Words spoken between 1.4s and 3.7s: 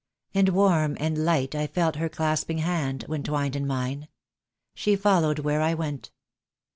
I felt her clasping hand When twined in